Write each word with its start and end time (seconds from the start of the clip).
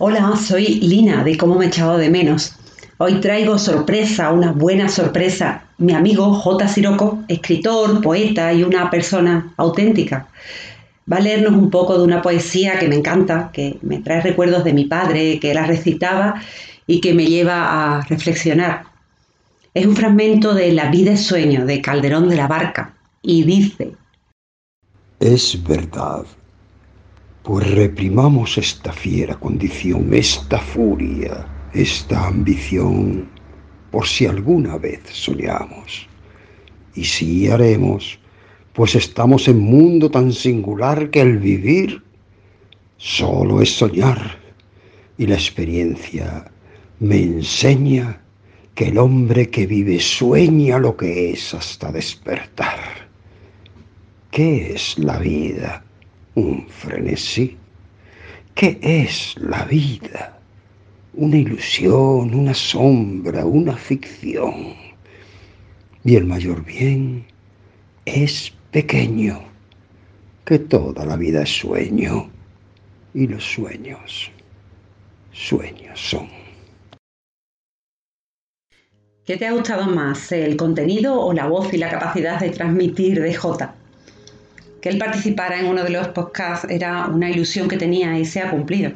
Hola, 0.00 0.36
soy 0.36 0.76
Lina 0.76 1.24
de 1.24 1.36
Cómo 1.36 1.56
me 1.56 1.66
echado 1.66 1.98
de 1.98 2.08
menos. 2.08 2.54
Hoy 2.98 3.14
traigo 3.14 3.58
sorpresa, 3.58 4.30
una 4.30 4.52
buena 4.52 4.88
sorpresa. 4.88 5.64
Mi 5.76 5.92
amigo 5.92 6.34
J. 6.34 6.68
Siroco, 6.68 7.24
escritor, 7.26 8.00
poeta 8.00 8.52
y 8.52 8.62
una 8.62 8.90
persona 8.90 9.52
auténtica. 9.56 10.28
Va 11.12 11.16
a 11.16 11.20
leernos 11.20 11.54
un 11.54 11.68
poco 11.68 11.98
de 11.98 12.04
una 12.04 12.22
poesía 12.22 12.78
que 12.78 12.86
me 12.86 12.94
encanta, 12.94 13.50
que 13.52 13.80
me 13.82 13.98
trae 13.98 14.20
recuerdos 14.20 14.62
de 14.62 14.72
mi 14.72 14.84
padre, 14.84 15.40
que 15.40 15.52
la 15.52 15.66
recitaba 15.66 16.42
y 16.86 17.00
que 17.00 17.12
me 17.12 17.26
lleva 17.26 17.96
a 17.96 18.02
reflexionar. 18.02 18.84
Es 19.74 19.84
un 19.84 19.96
fragmento 19.96 20.54
de 20.54 20.70
La 20.70 20.92
vida 20.92 21.10
es 21.14 21.26
sueño 21.26 21.66
de 21.66 21.82
Calderón 21.82 22.28
de 22.28 22.36
la 22.36 22.46
Barca 22.46 22.94
y 23.20 23.42
dice, 23.42 23.96
Es 25.18 25.60
verdad 25.60 26.24
pues 27.48 27.70
reprimamos 27.70 28.58
esta 28.58 28.92
fiera 28.92 29.34
condición, 29.34 30.12
esta 30.12 30.58
furia, 30.58 31.46
esta 31.72 32.26
ambición, 32.26 33.26
por 33.90 34.06
si 34.06 34.26
alguna 34.26 34.76
vez 34.76 35.00
soñamos. 35.10 36.06
Y 36.94 37.06
si 37.06 37.48
haremos, 37.48 38.18
pues 38.74 38.94
estamos 38.96 39.48
en 39.48 39.60
mundo 39.60 40.10
tan 40.10 40.30
singular 40.30 41.08
que 41.08 41.22
el 41.22 41.38
vivir 41.38 42.02
solo 42.98 43.62
es 43.62 43.70
soñar. 43.70 44.38
Y 45.16 45.26
la 45.26 45.36
experiencia 45.36 46.52
me 47.00 47.16
enseña 47.16 48.20
que 48.74 48.88
el 48.88 48.98
hombre 48.98 49.48
que 49.48 49.66
vive 49.66 50.00
sueña 50.00 50.78
lo 50.78 50.98
que 50.98 51.30
es 51.30 51.54
hasta 51.54 51.90
despertar. 51.92 53.08
¿Qué 54.30 54.74
es 54.74 54.98
la 54.98 55.18
vida? 55.18 55.87
Un 56.38 56.66
frenesí. 56.68 57.56
¿Qué 58.54 58.78
es 58.82 59.34
la 59.38 59.64
vida? 59.64 60.38
Una 61.14 61.36
ilusión, 61.36 62.34
una 62.34 62.54
sombra, 62.54 63.44
una 63.44 63.76
ficción. 63.76 64.74
Y 66.04 66.16
el 66.16 66.24
mayor 66.26 66.64
bien 66.64 67.24
es 68.04 68.52
pequeño, 68.70 69.40
que 70.44 70.58
toda 70.58 71.04
la 71.04 71.16
vida 71.16 71.42
es 71.42 71.50
sueño 71.50 72.30
y 73.14 73.26
los 73.26 73.44
sueños, 73.44 74.30
sueños 75.32 76.00
son. 76.00 76.28
¿Qué 79.24 79.36
te 79.36 79.46
ha 79.46 79.52
gustado 79.52 79.86
más, 79.86 80.32
el 80.32 80.56
contenido 80.56 81.20
o 81.20 81.34
la 81.34 81.48
voz 81.48 81.74
y 81.74 81.76
la 81.76 81.90
capacidad 81.90 82.40
de 82.40 82.50
transmitir 82.50 83.20
de 83.20 83.34
J? 83.34 83.77
Que 84.80 84.88
él 84.88 84.98
participara 84.98 85.58
en 85.58 85.66
uno 85.66 85.84
de 85.84 85.90
los 85.90 86.08
podcasts 86.08 86.66
era 86.70 87.06
una 87.06 87.30
ilusión 87.30 87.68
que 87.68 87.76
tenía 87.76 88.18
y 88.18 88.24
se 88.24 88.40
ha 88.40 88.50
cumplido. 88.50 88.92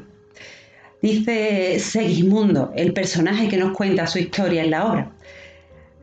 Dice 1.02 1.80
Segismundo, 1.80 2.72
el 2.76 2.92
personaje 2.92 3.48
que 3.48 3.56
nos 3.56 3.76
cuenta 3.76 4.06
su 4.06 4.20
historia 4.20 4.62
en 4.62 4.70
la 4.70 4.86
obra. 4.86 5.12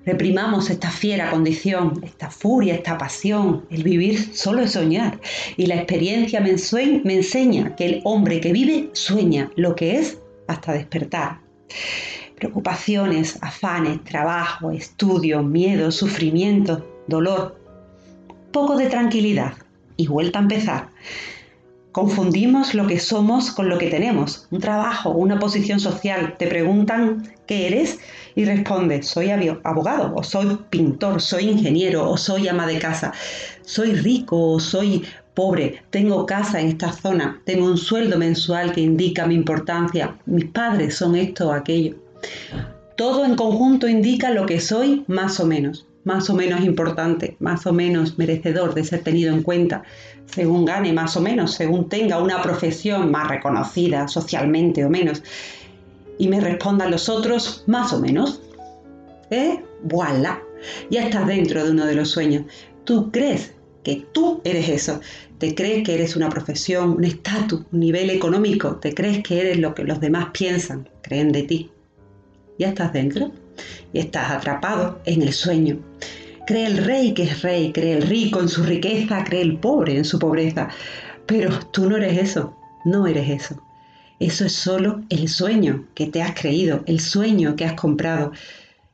Reprimamos 0.06 0.70
esta 0.70 0.90
fiera 0.90 1.30
condición, 1.30 2.02
esta 2.04 2.30
furia, 2.30 2.74
esta 2.74 2.98
pasión. 2.98 3.66
El 3.70 3.84
vivir 3.84 4.36
solo 4.36 4.62
es 4.62 4.72
soñar. 4.72 5.20
Y 5.56 5.68
la 5.68 5.76
experiencia 5.76 6.42
me, 6.42 6.56
me 7.04 7.14
enseña 7.14 7.76
que 7.76 7.86
el 7.86 8.02
hombre 8.04 8.42
que 8.42 8.52
vive 8.52 8.90
sueña 8.94 9.52
lo 9.56 9.76
que 9.76 9.98
es 9.98 10.18
hasta 10.48 10.74
despertar. 10.74 11.40
Preocupaciones, 12.36 13.38
afanes, 13.42 14.04
trabajo, 14.04 14.72
estudio, 14.72 15.44
miedo, 15.44 15.92
sufrimiento, 15.92 16.86
dolor. 17.08 17.58
Poco 18.52 18.78
de 18.78 18.88
tranquilidad, 18.88 19.54
y 20.00 20.08
vuelta 20.08 20.40
a 20.40 20.44
empezar. 20.44 20.88
Confundimos 21.92 22.74
lo 22.74 22.88
que 22.88 23.00
somos 23.00 23.52
con 23.52 23.68
lo 23.68 23.78
que 23.78 23.90
tenemos. 23.90 24.48
Un 24.50 24.62
trabajo, 24.62 25.10
una 25.10 25.40
posición 25.40 25.80
social. 25.82 26.36
Te 26.38 26.48
preguntan 26.48 27.28
qué 27.48 27.68
eres 27.68 28.00
y 28.36 28.46
respondes, 28.46 29.08
soy 29.08 29.30
abogado, 29.64 30.14
o 30.16 30.24
soy 30.24 30.58
pintor, 30.70 31.22
soy 31.22 31.50
ingeniero, 31.50 32.10
o 32.10 32.16
soy 32.16 32.48
ama 32.48 32.66
de 32.66 32.80
casa. 32.80 33.12
Soy 33.64 33.96
rico, 33.96 34.54
o 34.54 34.60
soy 34.60 35.04
pobre. 35.34 35.82
Tengo 35.90 36.26
casa 36.26 36.62
en 36.62 36.68
esta 36.68 36.94
zona. 36.94 37.42
Tengo 37.44 37.66
un 37.66 37.78
sueldo 37.78 38.18
mensual 38.18 38.72
que 38.72 38.82
indica 38.82 39.28
mi 39.28 39.36
importancia. 39.36 40.16
Mis 40.26 40.46
padres 40.46 40.96
son 40.96 41.18
esto 41.18 41.50
o 41.50 41.52
aquello. 41.52 41.96
Todo 42.96 43.26
en 43.26 43.36
conjunto 43.36 43.90
indica 43.90 44.30
lo 44.30 44.46
que 44.46 44.62
soy 44.62 45.04
más 45.08 45.40
o 45.42 45.46
menos 45.46 45.89
más 46.04 46.30
o 46.30 46.36
menos 46.36 46.62
importante, 46.62 47.36
más 47.40 47.66
o 47.66 47.74
menos 47.74 48.18
merecedor 48.18 48.74
de 48.74 48.84
ser 48.84 49.04
tenido 49.04 49.34
en 49.34 49.44
cuenta, 49.44 49.84
según 50.26 50.66
gane 50.66 50.94
más 50.94 51.18
o 51.18 51.22
menos, 51.22 51.54
según 51.54 51.90
tenga 51.90 52.22
una 52.22 52.42
profesión 52.42 53.12
más 53.12 53.28
reconocida 53.28 54.08
socialmente 54.08 54.86
o 54.86 54.90
menos, 54.90 55.24
y 56.18 56.28
me 56.28 56.40
respondan 56.42 56.92
los 56.92 57.10
otros 57.10 57.64
más 57.68 57.94
o 57.94 58.00
menos. 58.00 58.42
¿Eh? 59.32 59.64
¡Voilà! 59.84 60.42
Ya 60.90 61.04
estás 61.04 61.28
dentro 61.28 61.64
de 61.64 61.72
uno 61.72 61.86
de 61.86 61.96
los 61.96 62.10
sueños. 62.10 62.44
Tú 62.84 63.12
crees 63.12 63.54
que 63.84 64.06
tú 64.12 64.42
eres 64.44 64.68
eso. 64.70 65.00
Te 65.38 65.56
crees 65.56 65.86
que 65.86 65.94
eres 65.94 66.16
una 66.16 66.30
profesión, 66.30 66.98
un 66.98 67.06
estatus, 67.06 67.62
un 67.72 67.80
nivel 67.80 68.10
económico. 68.10 68.76
Te 68.76 68.94
crees 68.94 69.24
que 69.24 69.40
eres 69.40 69.60
lo 69.60 69.74
que 69.74 69.86
los 69.86 70.02
demás 70.02 70.28
piensan, 70.34 70.90
creen 71.02 71.32
de 71.32 71.44
ti. 71.44 71.72
¿Ya 72.58 72.70
estás 72.70 72.92
dentro? 72.92 73.32
Y 73.94 74.00
estás 74.00 74.32
atrapado 74.32 75.00
en 75.06 75.22
el 75.22 75.34
sueño. 75.34 75.80
Cree 76.48 76.66
el 76.66 76.78
rey 76.78 77.14
que 77.14 77.24
es 77.24 77.42
rey, 77.42 77.72
cree 77.72 77.94
el 77.94 78.04
rico 78.04 78.40
en 78.40 78.50
su 78.50 78.64
riqueza, 78.64 79.24
cree 79.24 79.42
el 79.42 79.58
pobre 79.58 79.98
en 79.98 80.06
su 80.06 80.18
pobreza. 80.18 80.70
Pero 81.26 81.60
tú 81.72 81.90
no 81.90 81.98
eres 81.98 82.18
eso, 82.18 82.56
no 82.86 83.06
eres 83.06 83.30
eso. 83.30 83.62
Eso 84.20 84.46
es 84.46 84.54
solo 84.54 85.02
el 85.10 85.30
sueño 85.30 85.86
que 85.94 86.08
te 86.08 86.22
has 86.22 86.40
creído, 86.40 86.84
el 86.88 87.00
sueño 87.00 87.56
que 87.56 87.66
has 87.66 87.74
comprado, 87.74 88.32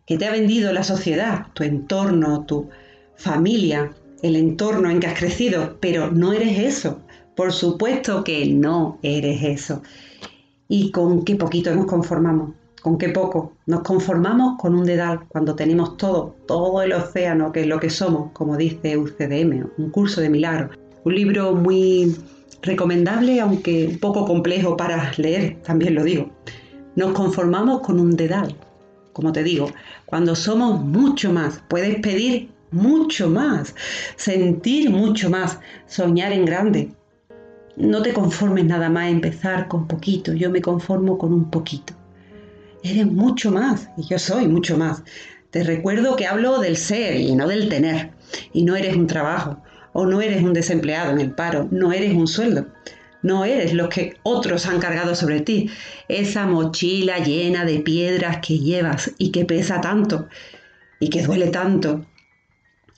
que 0.06 0.18
te 0.18 0.26
ha 0.26 0.32
vendido 0.32 0.72
la 0.72 0.84
sociedad, 0.84 1.48
tu 1.54 1.64
entorno, 1.64 2.46
tu 2.46 2.70
familia, 3.16 3.92
el 4.22 4.36
entorno 4.36 4.90
en 4.90 5.00
que 5.00 5.08
has 5.08 5.18
crecido, 5.18 5.78
pero 5.80 6.12
no 6.12 6.34
eres 6.34 6.60
eso. 6.60 7.02
Por 7.36 7.54
supuesto 7.54 8.24
que 8.24 8.46
no 8.48 9.00
eres 9.02 9.44
eso. 9.44 9.82
¿Y 10.68 10.92
con 10.92 11.24
qué 11.26 11.36
poquito 11.36 11.74
nos 11.74 11.86
conformamos? 11.86 12.52
Con 12.86 13.00
qué 13.00 13.10
poco. 13.10 13.54
Nos 13.66 13.82
conformamos 13.82 14.60
con 14.60 14.76
un 14.76 14.86
dedal 14.86 15.22
cuando 15.30 15.56
tenemos 15.56 15.98
todo, 15.98 16.36
todo 16.46 16.84
el 16.84 16.94
océano, 16.94 17.52
que 17.52 17.62
es 17.62 17.66
lo 17.66 17.80
que 17.80 17.90
somos, 17.90 18.32
como 18.32 18.58
dice 18.58 18.96
UCDM, 18.96 19.72
un 19.80 19.90
curso 19.90 20.22
de 20.22 20.30
milagros. 20.30 20.78
Un 21.04 21.16
libro 21.16 21.56
muy 21.56 22.16
recomendable, 22.62 23.42
aunque 23.42 23.88
un 23.88 23.98
poco 23.98 24.28
complejo 24.28 24.78
para 24.78 25.12
leer, 25.18 25.60
también 25.64 25.96
lo 25.96 26.04
digo. 26.04 26.30
Nos 26.96 27.14
conformamos 27.14 27.82
con 27.82 28.00
un 28.00 28.16
dedal, 28.16 28.56
como 29.14 29.32
te 29.32 29.42
digo, 29.42 29.72
cuando 30.06 30.36
somos 30.36 30.80
mucho 30.80 31.34
más, 31.34 31.64
puedes 31.68 32.00
pedir 32.02 32.52
mucho 32.70 33.32
más, 33.32 33.74
sentir 34.16 34.92
mucho 34.92 35.32
más, 35.32 35.60
soñar 35.88 36.32
en 36.34 36.46
grande. 36.46 36.92
No 37.78 38.04
te 38.04 38.14
conformes 38.14 38.66
nada 38.66 38.92
más 38.92 39.10
empezar 39.10 39.68
con 39.68 39.88
poquito, 39.88 40.34
yo 40.34 40.52
me 40.52 40.62
conformo 40.62 41.18
con 41.18 41.34
un 41.34 41.50
poquito. 41.50 41.96
Eres 42.86 43.08
mucho 43.08 43.50
más 43.50 43.90
y 43.98 44.04
yo 44.04 44.20
soy 44.20 44.48
mucho 44.48 44.78
más. 44.78 45.02
Te 45.50 45.64
recuerdo 45.64 46.16
que 46.16 46.28
hablo 46.28 46.60
del 46.60 46.78
ser 46.78 47.16
y 47.16 47.34
no 47.34 47.48
del 47.48 47.68
tener. 47.68 48.12
Y 48.54 48.64
no 48.64 48.76
eres 48.76 48.96
un 48.96 49.08
trabajo 49.08 49.58
o 49.92 50.06
no 50.06 50.22
eres 50.22 50.44
un 50.44 50.54
desempleado 50.54 51.10
en 51.10 51.20
el 51.20 51.32
paro, 51.32 51.68
no 51.72 51.92
eres 51.94 52.14
un 52.14 52.28
sueldo. 52.28 52.68
No 53.24 53.44
eres 53.44 53.74
lo 53.74 53.90
que 53.90 54.18
otros 54.22 54.68
han 54.68 54.80
cargado 54.80 55.16
sobre 55.16 55.42
ti. 55.42 55.72
Esa 56.10 56.46
mochila 56.46 57.18
llena 57.18 57.66
de 57.66 57.80
piedras 57.80 58.38
que 58.38 58.60
llevas 58.60 59.10
y 59.18 59.32
que 59.32 59.46
pesa 59.46 59.82
tanto 59.82 60.28
y 61.00 61.10
que 61.10 61.24
duele 61.24 61.48
tanto 61.48 62.06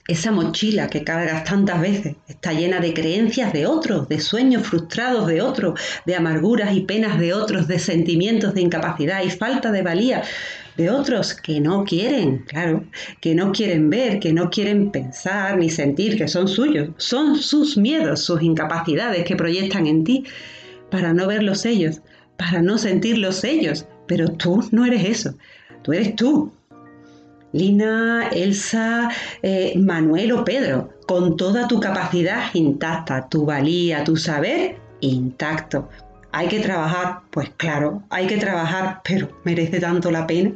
esa 0.08 0.32
mochila 0.32 0.88
que 0.88 1.04
cargas 1.04 1.44
tantas 1.44 1.80
veces 1.82 2.16
está 2.26 2.54
llena 2.54 2.80
de 2.80 2.94
creencias 2.94 3.52
de 3.52 3.66
otros, 3.66 4.08
de 4.08 4.18
sueños 4.20 4.66
frustrados 4.66 5.26
de 5.28 5.42
otros, 5.42 5.78
de 6.06 6.16
amarguras 6.16 6.74
y 6.74 6.80
penas 6.80 7.20
de 7.20 7.34
otros, 7.34 7.68
de 7.68 7.78
sentimientos 7.78 8.54
de 8.54 8.62
incapacidad 8.62 9.22
y 9.22 9.30
falta 9.30 9.70
de 9.70 9.82
valía 9.82 10.22
de 10.78 10.90
otros 10.90 11.34
que 11.34 11.60
no 11.60 11.84
quieren, 11.84 12.44
claro, 12.46 12.84
que 13.20 13.34
no 13.34 13.52
quieren 13.52 13.90
ver, 13.90 14.18
que 14.18 14.32
no 14.32 14.48
quieren 14.48 14.90
pensar 14.90 15.58
ni 15.58 15.68
sentir 15.68 16.16
que 16.16 16.28
son 16.28 16.48
suyos. 16.48 16.90
Son 16.96 17.36
sus 17.36 17.76
miedos, 17.76 18.22
sus 18.22 18.40
incapacidades 18.42 19.24
que 19.24 19.36
proyectan 19.36 19.86
en 19.86 20.04
ti 20.04 20.24
para 20.90 21.12
no 21.12 21.26
verlos 21.26 21.66
ellos, 21.66 22.00
para 22.38 22.62
no 22.62 22.78
sentirlos 22.78 23.44
ellos. 23.44 23.86
Pero 24.06 24.28
tú 24.28 24.66
no 24.70 24.86
eres 24.86 25.04
eso, 25.04 25.34
tú 25.82 25.92
eres 25.92 26.16
tú, 26.16 26.52
Lina, 27.52 28.28
Elsa, 28.30 29.08
eh, 29.42 29.72
Manuel 29.78 30.32
o 30.32 30.44
Pedro, 30.44 30.90
con 31.06 31.36
toda 31.36 31.66
tu 31.66 31.80
capacidad 31.80 32.52
intacta, 32.54 33.28
tu 33.28 33.46
valía, 33.46 34.04
tu 34.04 34.16
saber 34.16 34.76
intacto. 35.00 35.88
¿Hay 36.30 36.48
que 36.48 36.60
trabajar? 36.60 37.20
Pues 37.30 37.50
claro, 37.56 38.02
hay 38.10 38.26
que 38.26 38.36
trabajar, 38.36 39.00
pero 39.02 39.30
¿merece 39.44 39.80
tanto 39.80 40.10
la 40.10 40.26
pena? 40.26 40.52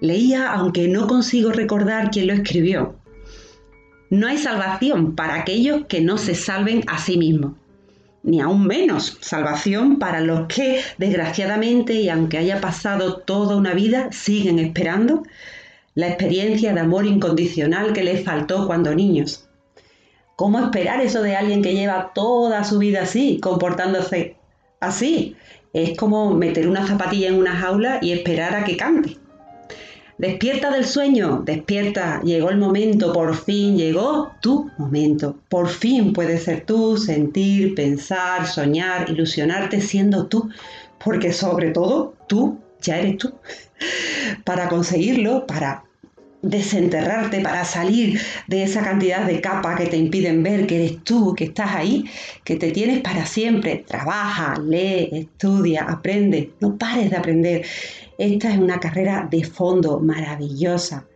Leía, 0.00 0.52
aunque 0.52 0.88
no 0.88 1.06
consigo 1.06 1.52
recordar 1.52 2.10
quién 2.10 2.28
lo 2.28 2.32
escribió. 2.32 2.96
No 4.10 4.26
hay 4.26 4.38
salvación 4.38 5.14
para 5.14 5.34
aquellos 5.34 5.84
que 5.86 6.00
no 6.00 6.16
se 6.18 6.34
salven 6.34 6.82
a 6.86 6.98
sí 6.98 7.18
mismos. 7.18 7.52
ni 8.22 8.40
aún 8.40 8.66
menos 8.66 9.18
salvación 9.20 9.98
para 9.98 10.22
los 10.22 10.46
que, 10.46 10.80
desgraciadamente, 10.96 11.92
y 11.92 12.08
aunque 12.08 12.38
haya 12.38 12.58
pasado 12.58 13.18
toda 13.18 13.54
una 13.54 13.74
vida, 13.74 14.08
siguen 14.12 14.58
esperando 14.58 15.24
la 15.94 16.08
experiencia 16.08 16.72
de 16.72 16.80
amor 16.80 17.06
incondicional 17.06 17.92
que 17.92 18.02
les 18.02 18.24
faltó 18.24 18.66
cuando 18.66 18.94
niños. 18.94 19.48
¿Cómo 20.36 20.58
esperar 20.58 21.00
eso 21.00 21.22
de 21.22 21.36
alguien 21.36 21.62
que 21.62 21.74
lleva 21.74 22.12
toda 22.12 22.64
su 22.64 22.78
vida 22.78 23.02
así, 23.02 23.38
comportándose 23.40 24.36
así? 24.80 25.36
Es 25.72 25.96
como 25.96 26.34
meter 26.34 26.68
una 26.68 26.86
zapatilla 26.86 27.28
en 27.28 27.36
una 27.36 27.54
jaula 27.54 27.98
y 28.02 28.12
esperar 28.12 28.54
a 28.56 28.64
que 28.64 28.76
cante. 28.76 29.16
Despierta 30.18 30.70
del 30.70 30.84
sueño, 30.84 31.42
despierta, 31.44 32.20
llegó 32.22 32.50
el 32.50 32.58
momento, 32.58 33.12
por 33.12 33.34
fin 33.34 33.76
llegó 33.76 34.32
tu 34.40 34.70
momento. 34.78 35.36
Por 35.48 35.68
fin 35.68 36.12
puedes 36.12 36.44
ser 36.44 36.64
tú, 36.64 36.96
sentir, 36.96 37.74
pensar, 37.74 38.46
soñar, 38.46 39.10
ilusionarte 39.10 39.80
siendo 39.80 40.26
tú, 40.26 40.48
porque 41.04 41.32
sobre 41.32 41.70
todo 41.70 42.14
tú 42.28 42.58
ya 42.84 42.98
eres 42.98 43.18
tú. 43.18 43.34
Para 44.44 44.68
conseguirlo, 44.68 45.46
para 45.46 45.84
desenterrarte, 46.44 47.40
para 47.40 47.64
salir 47.64 48.20
de 48.46 48.62
esa 48.62 48.82
cantidad 48.82 49.24
de 49.26 49.40
capas 49.40 49.78
que 49.78 49.86
te 49.86 49.96
impiden 49.96 50.42
ver 50.42 50.66
que 50.66 50.76
eres 50.76 51.02
tú, 51.02 51.34
que 51.34 51.44
estás 51.44 51.74
ahí, 51.74 52.04
que 52.44 52.56
te 52.56 52.70
tienes 52.70 53.00
para 53.00 53.26
siempre. 53.26 53.84
Trabaja, 53.86 54.54
lee, 54.60 55.08
estudia, 55.12 55.84
aprende, 55.84 56.52
no 56.60 56.76
pares 56.76 57.10
de 57.10 57.16
aprender. 57.16 57.66
Esta 58.18 58.52
es 58.52 58.58
una 58.58 58.78
carrera 58.78 59.26
de 59.30 59.44
fondo 59.44 59.98
maravillosa. 60.00 61.06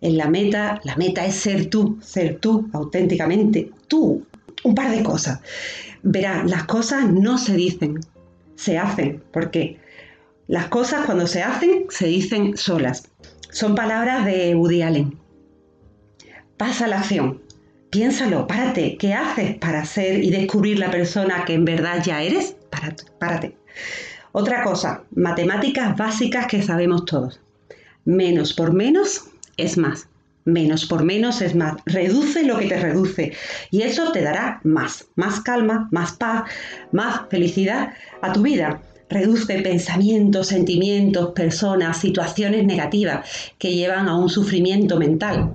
En 0.00 0.18
la 0.18 0.28
meta, 0.28 0.80
la 0.84 0.94
meta 0.96 1.24
es 1.24 1.36
ser 1.36 1.66
tú, 1.66 1.98
ser 2.02 2.38
tú 2.38 2.68
auténticamente, 2.72 3.70
tú. 3.88 4.24
Un 4.62 4.74
par 4.74 4.90
de 4.90 5.02
cosas. 5.02 5.40
Verá, 6.02 6.44
las 6.44 6.64
cosas 6.64 7.10
no 7.10 7.38
se 7.38 7.54
dicen, 7.54 8.00
se 8.54 8.78
hacen, 8.78 9.22
porque 9.32 9.78
las 10.48 10.68
cosas 10.68 11.06
cuando 11.06 11.26
se 11.26 11.42
hacen 11.42 11.86
se 11.88 12.06
dicen 12.06 12.56
solas. 12.56 13.10
Son 13.50 13.74
palabras 13.74 14.24
de 14.24 14.54
Woody 14.54 14.82
Allen. 14.82 15.18
Pasa 16.56 16.86
la 16.86 17.00
acción. 17.00 17.42
Piénsalo, 17.90 18.46
párate. 18.46 18.96
¿Qué 18.96 19.12
haces 19.12 19.56
para 19.58 19.84
ser 19.84 20.22
y 20.22 20.30
descubrir 20.30 20.78
la 20.78 20.90
persona 20.90 21.44
que 21.44 21.54
en 21.54 21.64
verdad 21.64 22.02
ya 22.04 22.22
eres? 22.22 22.56
Párate. 22.70 23.04
párate. 23.18 23.56
Otra 24.32 24.62
cosa, 24.62 25.02
matemáticas 25.14 25.96
básicas 25.96 26.46
que 26.46 26.62
sabemos 26.62 27.06
todos. 27.06 27.40
Menos 28.04 28.52
por 28.52 28.72
menos 28.72 29.24
es 29.56 29.76
más. 29.78 30.08
Menos 30.44 30.86
por 30.86 31.02
menos 31.02 31.42
es 31.42 31.56
más. 31.56 31.74
Reduce 31.86 32.44
lo 32.44 32.56
que 32.58 32.66
te 32.66 32.78
reduce. 32.78 33.32
Y 33.72 33.82
eso 33.82 34.12
te 34.12 34.22
dará 34.22 34.60
más. 34.62 35.06
Más 35.16 35.40
calma, 35.40 35.88
más 35.90 36.12
paz, 36.12 36.44
más 36.92 37.22
felicidad 37.30 37.94
a 38.22 38.32
tu 38.32 38.42
vida. 38.42 38.80
Reduce 39.08 39.60
pensamientos, 39.60 40.48
sentimientos, 40.48 41.32
personas, 41.32 41.98
situaciones 41.98 42.64
negativas 42.64 43.28
que 43.58 43.74
llevan 43.74 44.08
a 44.08 44.16
un 44.16 44.28
sufrimiento 44.28 44.98
mental. 44.98 45.52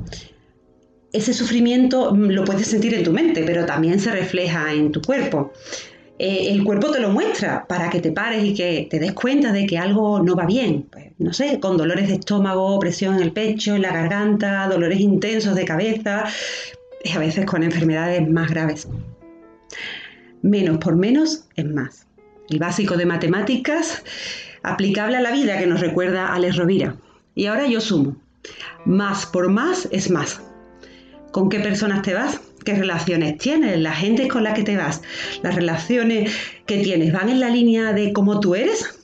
Ese 1.12 1.33
sufrimiento 1.33 2.13
mm, 2.13 2.30
lo 2.30 2.45
puedes 2.45 2.68
sentir 2.68 2.94
en 2.94 3.03
tu 3.03 3.12
mente, 3.12 3.44
pero 3.45 3.65
también 3.65 4.00
se 4.00 4.12
refleja 4.12 4.74
en 4.74 4.92
tu 4.92 5.01
cuerpo. 5.01 5.51
Eh, 6.24 6.51
el 6.51 6.63
cuerpo 6.63 6.92
te 6.92 7.00
lo 7.00 7.09
muestra 7.09 7.65
para 7.68 7.89
que 7.89 8.00
te 8.00 8.12
pares 8.12 8.44
y 8.44 8.53
que 8.53 8.88
te 8.89 9.00
des 9.00 9.13
cuenta 9.13 9.51
de 9.51 9.65
que 9.65 9.77
algo 9.77 10.21
no 10.21 10.36
va 10.36 10.45
bien. 10.45 10.83
Pues, 10.92 11.07
no 11.18 11.33
sé, 11.33 11.59
con 11.59 11.77
dolores 11.77 12.07
de 12.07 12.13
estómago, 12.13 12.80
presión 12.80 13.15
en 13.15 13.24
el 13.24 13.31
pecho, 13.31 13.75
en 13.75 13.81
la 13.81 13.92
garganta, 13.92 14.68
dolores 14.68 15.00
intensos 15.00 15.56
de 15.56 15.65
cabeza, 15.65 16.25
y 17.04 17.12
a 17.12 17.19
veces 17.19 17.45
con 17.45 17.63
enfermedades 17.63 18.30
más 18.30 18.50
graves. 18.51 18.88
Menos 20.44 20.77
por 20.77 20.95
menos 20.95 21.45
es 21.56 21.65
más. 21.65 22.07
El 22.50 22.60
básico 22.60 22.98
de 22.98 23.06
matemáticas 23.06 24.04
aplicable 24.64 25.18
a 25.18 25.22
la 25.22 25.32
vida 25.32 25.58
que 25.58 25.68
nos 25.68 25.80
recuerda 25.80 26.34
Alex 26.34 26.58
Rovira. 26.58 26.96
Y 27.36 27.46
ahora 27.46 27.68
yo 27.68 27.82
sumo. 27.82 28.18
Más 28.86 29.26
por 29.26 29.50
más 29.50 29.88
es 29.92 30.10
más. 30.10 30.42
¿Con 31.32 31.50
qué 31.50 31.60
personas 31.60 32.02
te 32.02 32.14
vas? 32.14 32.42
¿Qué 32.66 32.76
relaciones 32.76 33.38
tienes? 33.38 33.80
¿La 33.80 33.94
gente 33.94 34.28
con 34.28 34.44
la 34.44 34.54
que 34.54 34.64
te 34.64 34.78
vas? 34.78 35.02
¿Las 35.42 35.56
relaciones 35.56 36.32
que 36.66 36.80
tienes 36.80 37.14
van 37.14 37.30
en 37.30 37.40
la 37.40 37.50
línea 37.50 37.94
de 37.94 38.14
cómo 38.14 38.40
tú 38.40 38.56
eres? 38.56 39.00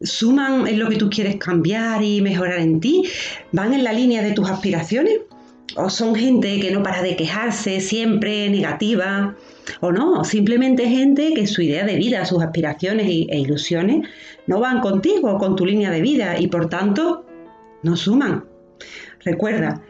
¿Suman 0.00 0.66
en 0.66 0.78
lo 0.78 0.88
que 0.88 0.96
tú 0.96 1.08
quieres 1.08 1.36
cambiar 1.36 2.02
y 2.02 2.20
mejorar 2.20 2.58
en 2.58 2.80
ti? 2.80 3.04
¿Van 3.52 3.72
en 3.74 3.84
la 3.84 3.92
línea 3.92 4.22
de 4.22 4.32
tus 4.32 4.50
aspiraciones? 4.50 5.20
¿O 5.76 5.90
son 5.90 6.14
gente 6.14 6.60
que 6.60 6.70
no 6.70 6.84
para 6.84 7.02
de 7.02 7.16
quejarse, 7.16 7.80
siempre 7.80 8.48
negativa? 8.48 9.34
¿O 9.80 9.90
no? 9.90 10.22
Simplemente 10.22 10.88
gente 10.88 11.34
que 11.34 11.48
su 11.48 11.62
idea 11.62 11.84
de 11.84 11.96
vida, 11.96 12.24
sus 12.24 12.42
aspiraciones 12.42 13.06
e 13.08 13.38
ilusiones 13.38 14.08
no 14.46 14.60
van 14.60 14.80
contigo, 14.80 15.36
con 15.38 15.56
tu 15.56 15.66
línea 15.66 15.90
de 15.90 16.00
vida 16.00 16.38
y 16.38 16.46
por 16.46 16.68
tanto 16.68 17.26
no 17.82 17.96
suman. 17.96 18.44
Recuerda, 19.24 19.82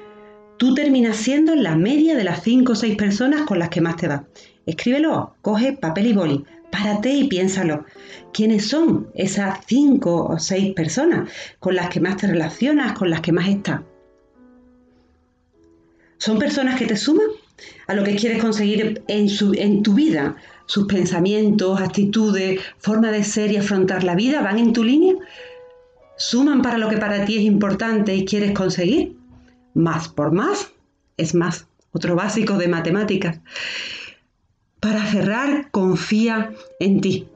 tú 0.56 0.74
terminas 0.74 1.16
siendo 1.16 1.54
la 1.54 1.76
media 1.76 2.16
de 2.16 2.24
las 2.24 2.42
5 2.42 2.72
o 2.72 2.76
6 2.76 2.96
personas 2.96 3.42
con 3.42 3.58
las 3.58 3.68
que 3.68 3.82
más 3.82 3.96
te 3.96 4.08
va. 4.08 4.24
Escríbelo, 4.64 5.36
coge 5.42 5.74
papel 5.74 6.06
y 6.06 6.12
boli, 6.14 6.44
párate 6.70 7.12
y 7.12 7.28
piénsalo. 7.28 7.84
¿Quiénes 8.32 8.68
son 8.68 9.10
esas 9.14 9.58
5 9.66 10.28
o 10.28 10.38
6 10.38 10.72
personas 10.72 11.28
con 11.58 11.74
las 11.74 11.90
que 11.90 12.00
más 12.00 12.16
te 12.16 12.26
relacionas, 12.26 12.92
con 12.94 13.10
las 13.10 13.20
que 13.20 13.32
más 13.32 13.48
estás? 13.48 13.80
¿Son 16.24 16.38
personas 16.38 16.78
que 16.78 16.86
te 16.86 16.96
suman 16.96 17.26
a 17.86 17.92
lo 17.92 18.02
que 18.02 18.16
quieres 18.16 18.40
conseguir 18.40 19.02
en, 19.08 19.28
en 19.58 19.82
tu 19.82 19.92
vida? 19.92 20.36
¿Sus 20.64 20.86
pensamientos, 20.86 21.78
actitudes, 21.78 22.62
forma 22.78 23.10
de 23.10 23.22
ser 23.22 23.52
y 23.52 23.58
afrontar 23.58 24.04
la 24.04 24.14
vida 24.14 24.40
van 24.40 24.58
en 24.58 24.72
tu 24.72 24.82
línea? 24.84 25.16
¿Suman 26.16 26.62
para 26.62 26.78
lo 26.78 26.88
que 26.88 26.96
para 26.96 27.26
ti 27.26 27.36
es 27.36 27.42
importante 27.42 28.14
y 28.14 28.24
quieres 28.24 28.52
conseguir? 28.52 29.18
Más 29.74 30.08
por 30.08 30.32
más 30.32 30.72
es 31.18 31.34
más. 31.34 31.66
Otro 31.92 32.16
básico 32.16 32.56
de 32.56 32.68
matemáticas. 32.68 33.40
Para 34.80 35.04
cerrar, 35.04 35.70
confía 35.72 36.54
en 36.80 37.02
ti. 37.02 37.28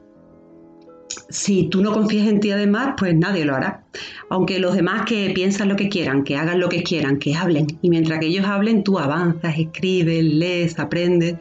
Si 1.29 1.63
tú 1.63 1.81
no 1.81 1.91
confías 1.91 2.27
en 2.27 2.39
ti 2.39 2.51
además, 2.51 2.93
pues 2.97 3.15
nadie 3.15 3.43
lo 3.43 3.55
hará. 3.55 3.83
Aunque 4.29 4.59
los 4.59 4.75
demás 4.75 5.05
que 5.05 5.31
piensan 5.33 5.67
lo 5.67 5.75
que 5.75 5.89
quieran, 5.89 6.23
que 6.23 6.35
hagan 6.35 6.59
lo 6.59 6.69
que 6.69 6.83
quieran, 6.83 7.17
que 7.17 7.35
hablen. 7.35 7.65
Y 7.81 7.89
mientras 7.89 8.19
que 8.19 8.27
ellos 8.27 8.45
hablen, 8.45 8.83
tú 8.83 8.99
avanzas, 8.99 9.57
escribes, 9.57 10.23
lees, 10.23 10.77
aprendes. 10.77 11.35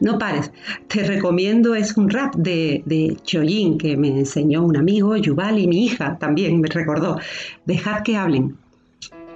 No 0.00 0.18
pares. 0.18 0.50
Te 0.88 1.02
recomiendo, 1.02 1.74
es 1.74 1.96
un 1.96 2.10
rap 2.10 2.34
de, 2.34 2.82
de 2.84 3.16
Choyin 3.24 3.78
que 3.78 3.96
me 3.96 4.08
enseñó 4.08 4.62
un 4.62 4.76
amigo, 4.76 5.16
Yuval, 5.16 5.58
y 5.58 5.66
mi 5.66 5.86
hija 5.86 6.18
también 6.18 6.60
me 6.60 6.68
recordó. 6.68 7.18
Dejad 7.64 8.02
que 8.02 8.16
hablen. 8.16 8.56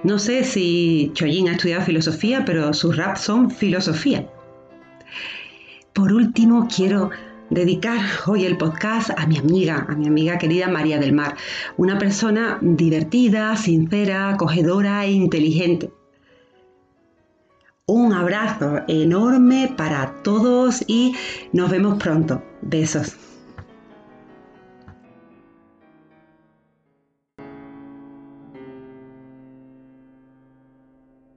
No 0.02 0.18
sé 0.18 0.44
si 0.44 1.10
Choyin 1.14 1.48
ha 1.48 1.52
estudiado 1.52 1.82
filosofía, 1.82 2.44
pero 2.44 2.72
sus 2.74 2.96
raps 2.96 3.20
son 3.20 3.50
filosofía. 3.50 4.26
Por 5.94 6.12
último, 6.12 6.68
quiero 6.74 7.10
dedicar 7.50 8.00
hoy 8.26 8.44
el 8.44 8.56
podcast 8.56 9.10
a 9.16 9.26
mi 9.26 9.36
amiga, 9.36 9.86
a 9.88 9.94
mi 9.94 10.06
amiga 10.06 10.38
querida 10.38 10.68
María 10.68 10.98
del 10.98 11.12
Mar, 11.12 11.36
una 11.76 11.98
persona 11.98 12.58
divertida, 12.60 13.56
sincera, 13.56 14.30
acogedora 14.30 15.04
e 15.04 15.12
inteligente. 15.12 15.92
Un 17.86 18.12
abrazo 18.12 18.82
enorme 18.86 19.74
para 19.76 20.22
todos 20.22 20.84
y 20.86 21.14
nos 21.52 21.70
vemos 21.70 21.98
pronto. 21.98 22.42
Besos. 22.62 23.29